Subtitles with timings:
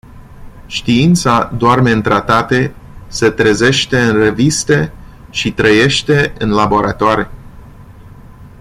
[0.67, 2.75] Știința doarme în tratate,
[3.07, 4.91] se trezește în reviste
[5.29, 7.29] și trăiește în laboratoare.